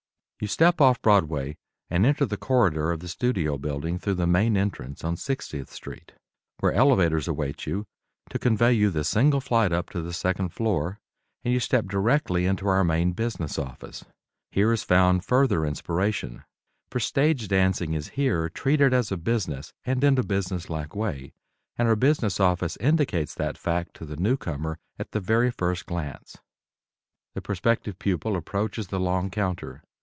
[0.43, 1.55] You step off Broadway
[1.87, 6.13] and enter the corridor of the studio building through the main entrance on 60th Street,
[6.61, 7.85] where elevators await you,
[8.31, 10.99] to convey you the single flight up to the second floor,
[11.43, 14.03] and you step directly into our main business office.
[14.51, 16.43] Here is found further inspiration,
[16.89, 21.33] for stage dancing is here treated as a business and in a business like way,
[21.77, 26.37] and our business office indicates that fact to the newcomer at the very first glance.
[27.35, 29.83] The prospective pupil approaches the long counter.